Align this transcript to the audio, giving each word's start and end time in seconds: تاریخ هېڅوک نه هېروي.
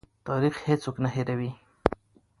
تاریخ 0.27 0.55
هېڅوک 0.67 0.95
نه 1.03 1.09
هېروي. 1.15 1.51